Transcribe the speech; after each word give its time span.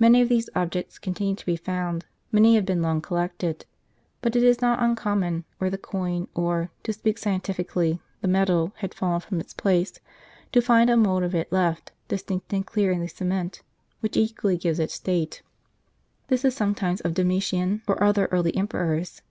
Many 0.00 0.20
of 0.20 0.28
these 0.28 0.50
objects 0.56 0.98
continue 0.98 1.36
to 1.36 1.46
be 1.46 1.54
found, 1.54 2.04
many 2.32 2.56
have 2.56 2.64
A 2.64 2.64
loculus^ 2.64 2.64
open. 2.64 2.66
been 2.78 2.82
long 2.82 3.00
collected. 3.00 3.66
But 4.20 4.34
it 4.34 4.42
is 4.42 4.60
not 4.60 4.82
uncommon, 4.82 5.44
where 5.58 5.70
the 5.70 5.78
coin, 5.78 6.26
or, 6.34 6.72
to 6.82 6.92
speak 6.92 7.18
scientifically, 7.18 8.00
the 8.20 8.26
medal, 8.26 8.72
has 8.78 8.90
fallen 8.94 9.20
from 9.20 9.38
its 9.38 9.54
place, 9.54 10.00
to 10.50 10.60
find 10.60 10.90
a 10.90 10.96
mould 10.96 11.22
of 11.22 11.36
it 11.36 11.52
left, 11.52 11.92
distinct 12.08 12.52
and 12.52 12.66
clear 12.66 12.90
in 12.90 12.98
the 13.00 13.06
cement, 13.06 13.62
which 14.00 14.16
equally 14.16 14.56
gives 14.58 14.80
its 14.80 14.98
date. 14.98 15.40
This 16.26 16.44
is 16.44 16.52
sometimes 16.56 17.00
of 17.02 17.14
Domitian, 17.14 17.82
or 17.86 18.02
other 18.02 18.26
early 18.32 18.56
emperors. 18.56 19.22